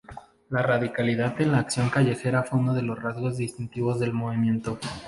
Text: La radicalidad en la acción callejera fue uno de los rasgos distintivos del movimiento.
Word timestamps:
La 0.49 0.63
radicalidad 0.63 1.39
en 1.43 1.51
la 1.51 1.59
acción 1.59 1.91
callejera 1.91 2.41
fue 2.41 2.57
uno 2.57 2.73
de 2.73 2.81
los 2.81 2.99
rasgos 2.99 3.37
distintivos 3.37 3.99
del 3.99 4.13
movimiento. 4.13 4.79